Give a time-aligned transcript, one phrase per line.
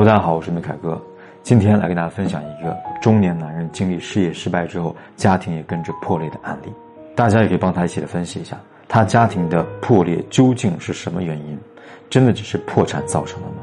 [0.00, 0.98] 大家好，我是梅凯哥。
[1.42, 6.72] 今天来跟大家分享一个中年男人经历事业失败之后，家庭也跟着破裂的案例。
[7.14, 8.58] 大家也可以帮他一起来分析一下，
[8.88, 11.58] 他家庭的破裂究竟是什么原因？
[12.08, 13.56] 真的只是破产造成的吗？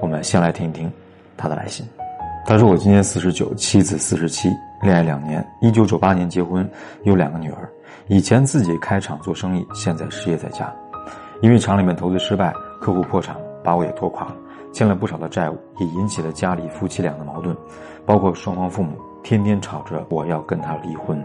[0.00, 0.90] 我们先来听一听
[1.36, 1.86] 他的来信。
[2.46, 4.48] 他说：“我今年四十九，妻子四十七，
[4.80, 6.66] 恋爱两年，一九九八年结婚，
[7.02, 7.68] 有两个女儿。
[8.06, 10.74] 以前自己开厂做生意，现在失业在家，
[11.42, 14.36] 因为厂里面投资失败，客户破产，把我也拖垮了。”
[14.76, 17.56] 欠了不少的债务，也引起了家里夫妻俩的矛盾，
[18.04, 21.18] 包括双方父母天天吵着我要跟他离婚。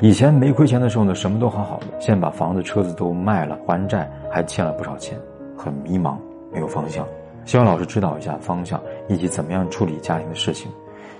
[0.00, 5.20] 以前没亏钱的时候呢，什么都好好的，现在把房子、车子都卖了还债，还欠了不少钱，
[5.58, 6.16] 很迷茫，
[6.50, 7.06] 没有方向。
[7.44, 10.72] 希望老师指导一下方向，以及怎么样处理家庭的事情。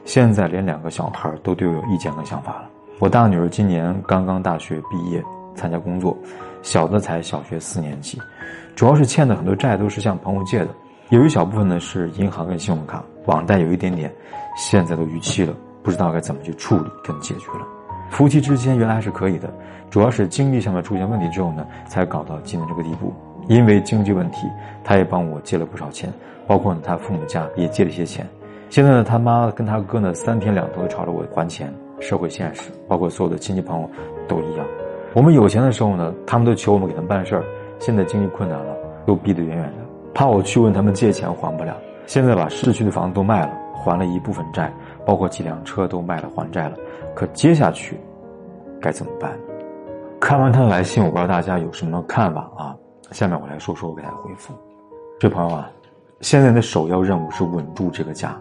[0.07, 2.71] 现在连两个小孩都对我有意见跟想法了。
[3.01, 5.23] 我大女儿今年刚刚大学毕业
[5.55, 6.17] 参加工作，
[6.63, 8.19] 小的才小学四年级，
[8.75, 10.69] 主要是欠的很多债都是向朋友借的。
[11.11, 14.13] 有一小部分呢是银行跟信用卡网贷有一点点，
[14.57, 17.67] 现在都逾期了，不知道该怎么去处理跟解决了。
[18.11, 19.49] 夫妻之间原来还是可以的，
[19.89, 23.15] 主要是经济上面出现问题之后呢，才搞到今天这个地步。
[23.47, 24.49] 因为经济问题，
[24.83, 26.13] 他也帮我借了不少钱，
[26.45, 28.27] 包括呢他父母家也借了一些钱。
[28.69, 33.89] 现在呢他妈跟他哥呢三天两头的吵着我还钱，社会现实，包括所有的亲戚朋友
[34.27, 34.67] 都一样。
[35.15, 37.45] 我们有钱的时候呢，他们都求我们给他们办事儿，
[37.79, 39.86] 现在经济困难了，都逼得远远的。
[40.17, 44.73] 怕我去问他们借钱还不了，现在把市区的房子都卖了，还了一部分债，
[45.05, 46.77] 包括几辆车都卖了还债了。
[47.15, 48.01] 可接下去
[48.81, 49.31] 该怎么办？
[50.19, 52.75] 看完他的来信，我不知道大家有什么看法啊？
[53.11, 54.55] 下面我来说说我给他的回复。
[55.21, 55.71] 这朋友啊，
[56.23, 58.35] 现在的首要任务是稳住这个家。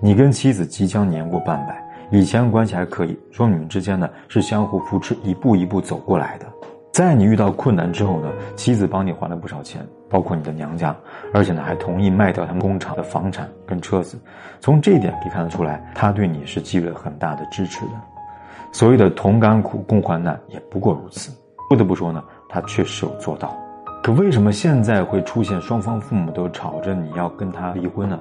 [0.00, 6.44] 你跟妻子即将年过半百，以前关系还可以，说你们之间呢是相互扶持，一步一步走过来的。
[6.96, 10.96] 在你遇到困难之后呢，妻子帮你还了不少钱，包括你的娘家，
[11.34, 14.18] 而且呢还同意卖掉他们工厂的房产跟车子。
[14.60, 17.92] 从这一点可以看得出来，他对你是给予了很大的支持的。
[18.72, 21.30] 所谓的同甘苦共患难，也不过如此。
[21.68, 23.54] 不得不说呢，他确实有做到。
[24.02, 28.18] 可为什么现在会出现双方父母都吵着你要跟他离婚呢？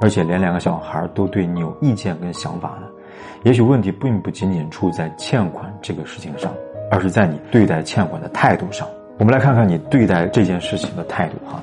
[0.00, 2.86] 而且连两个小孩都对你有意见跟想法呢？
[3.42, 6.50] 也许问题并不仅仅出在欠款这个事情上。
[6.94, 8.86] 而是在你对待欠款的态度上，
[9.18, 11.60] 我们来看看你对待这件事情的态度哈。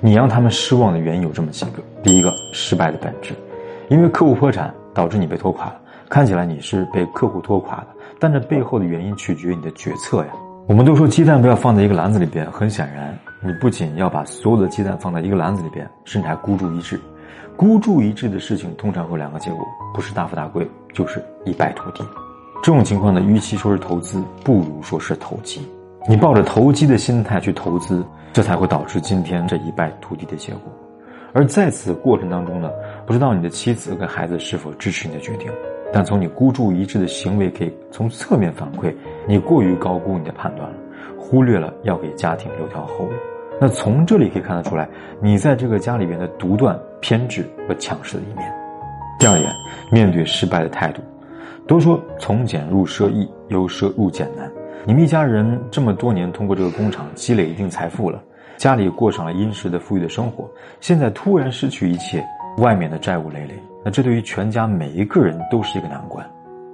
[0.00, 3.34] 你让他们失望的原因有这么几个：第一个，失败的本质，
[3.90, 5.76] 因为客户破产导致你被拖垮了，
[6.08, 10.30] 看起来你是被客户拖垮的，但这背后的原因取决于你的决策呀。
[10.66, 16.98] 我们都说鸡蛋不要放在一个篮子里边，很显然，你不仅要把所有的鸡蛋放在一个篮子里边，甚至还孤注一掷。
[17.54, 19.60] 孤注一掷的事情通常会有两个结果，
[19.92, 22.02] 不是大富大贵，就是一败涂地。
[22.62, 25.66] 这种情况呢，与其说是投资，不如说是投机。
[26.08, 30.62] 你抱着投机的心态去投资，这才会导致今天这一败涂地的结果。
[31.32, 32.70] 而在此过程当中呢，
[33.06, 35.50] 不知道你的妻子跟孩子是否支持你的决定，
[35.92, 38.94] 但从你孤注一掷的行为，可以从侧面反馈
[39.26, 40.76] 你过于高估你的判断了，
[41.18, 43.12] 忽略了要给家庭留条后路。
[43.58, 44.88] 那从这里可以看得出来，
[45.22, 48.52] 你在这个家里边的独断、偏执和强势的一面。
[49.18, 49.50] 第二点，
[49.92, 51.02] 面对失败的态度。
[51.66, 54.50] 都说从俭入奢易，由奢入俭难。
[54.86, 58.22] 你们一家人这么多年通过这个工厂积累一定财富了，
[58.56, 60.48] 家里过上了殷实的富裕的生活，
[60.80, 62.24] 现在突然失去一切，
[62.58, 63.54] 外面的债务累累，
[63.84, 66.28] 那这对于全家每一个人都是一个难关。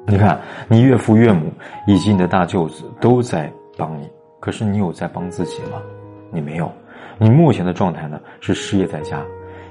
[0.06, 1.50] 你看，你岳父岳母
[1.86, 4.08] 以及你的大舅子都在帮你，
[4.38, 5.82] 可是你有在帮自己吗？
[6.30, 6.70] 你没有。
[7.18, 9.20] 你目前的状态呢是失业在家，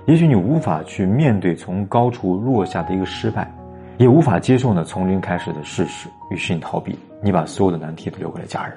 [0.08, 3.50] 也许你无法去面对从高处落下的一个失败。
[3.98, 8.76] 也无法接受呢从零开始的事实，于是你逃避，你把所有的难题都留给了家人。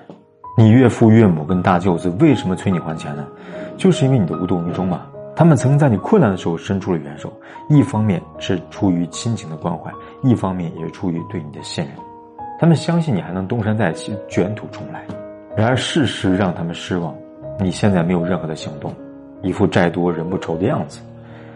[0.56, 3.26] 你岳父岳母跟大舅子为什么催你还钱呢？
[3.76, 5.06] 就是因为你的无动于衷嘛。
[5.36, 7.32] 他们曾经在你困难的时候伸出了援手，
[7.68, 9.88] 一方面是出于亲情的关怀，
[10.24, 11.94] 一方面也是出于对你的信任。
[12.58, 15.04] 他们相信你还能东山再起，卷土重来。
[15.56, 17.14] 然而事实让他们失望，
[17.60, 18.92] 你现在没有任何的行动，
[19.42, 21.00] 一副债多人不愁的样子。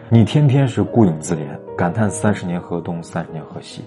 [0.09, 1.41] 你天天是顾影自怜，
[1.77, 3.83] 感叹三十年河东，三十年河西，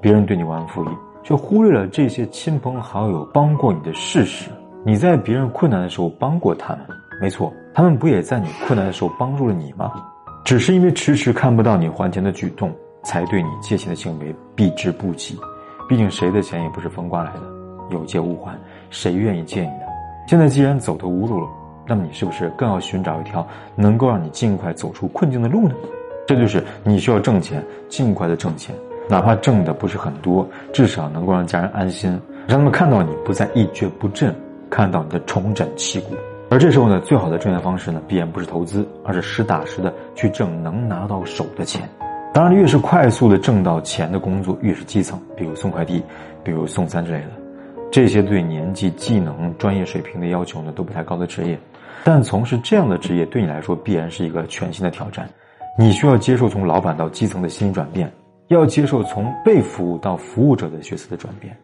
[0.00, 0.88] 别人对你忘恩负义，
[1.22, 4.50] 却忽略了这些亲朋好友帮过你的事实。
[4.84, 6.86] 你在别人困难的时候帮过他们，
[7.20, 9.92] 没错，他们不也在你困难的时候帮助了你吗？
[10.44, 12.72] 只是因为迟迟看不到你还钱的举动，
[13.02, 15.38] 才对你借钱的行为避之不及。
[15.88, 17.42] 毕竟谁的钱也不是风刮来的，
[17.90, 18.58] 有借无还，
[18.88, 19.82] 谁愿意借你呢？
[20.26, 21.48] 现在既然走投无路了。
[21.86, 23.44] 那么你是不是更要寻找一条
[23.74, 25.74] 能够让你尽快走出困境的路呢？
[26.30, 28.72] 这就是你需要挣钱，尽快的挣钱，
[29.08, 32.08] 哪怕挣的不是很多，至少能够让家人安心，
[32.46, 34.32] 让他们看到你不再一蹶不振，
[34.70, 36.14] 看到你的重整旗鼓。
[36.48, 41.82] 而这时候呢，最好的挣钱方式呢，必然不是投资，而是实打实的去挣能拿到手的钱。
[42.32, 46.00] 当然，越是快速的挣到钱的工作，越是基层，比如送快递，
[46.44, 47.30] 比如送餐之类的，
[47.90, 51.58] 这些对年纪、技能、专业水平的要求呢，都不太高的职业。
[52.04, 55.28] 但从事这样的职业，对你来说必然是一个全新的挑战。
[55.78, 58.12] 你需要接受从老板到基层的心理转变，
[58.48, 61.56] 要接受从被服务到服务者的角色的转变。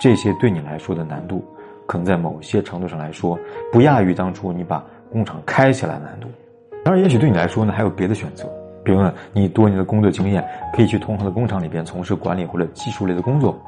[0.00, 1.44] 这些对你来说的难度，
[1.86, 3.36] 可能在某些程度上来说，
[3.72, 6.28] 不亚于当初你把工厂开起来的难度。
[6.84, 8.48] 当然，也许对你来说呢，还有别的选择，
[8.84, 13.60] 比如呢，你多年的工作经验，可以去同行的工厂里边从事管理或者技术类的工作。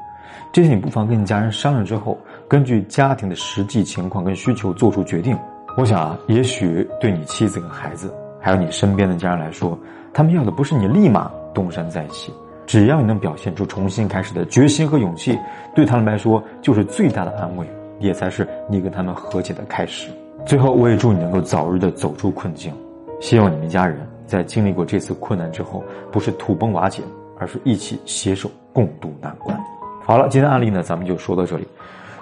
[0.53, 2.17] 这些你不妨跟你家人商量之后，
[2.47, 5.37] 根据家庭的实际情况跟需求做出决定。
[5.77, 9.77] 我想啊，也许对你妻子跟孩子，还有你身边的家人来说，
[10.11, 12.33] 他们要的不是你立马东山再起。
[12.65, 15.37] 只要你能表现出重新开始的决心和勇气，
[15.75, 17.67] 对他们来说就是最大的安慰，
[17.99, 20.09] 也才是你跟他们和解的开始。
[20.45, 22.73] 最后，我也祝你能够早日的走出困境，
[23.19, 27.03] 希望你们家人在经历过这次困难之后，不是土崩瓦解，
[27.37, 29.59] 而是一起携手共度难关。
[30.03, 31.67] 好了，今天案例呢，咱们就说到这里。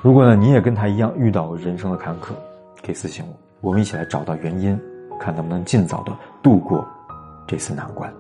[0.02, 2.32] 如果呢你也跟他一样遇到人生的坎坷，
[2.84, 3.24] 可以私信
[3.62, 4.80] 我，我们一起来找到原因，
[5.20, 6.12] 看能不能尽早的
[6.42, 6.88] 度过
[7.46, 8.12] 这次难关。